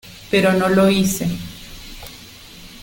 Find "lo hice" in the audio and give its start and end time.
0.67-1.27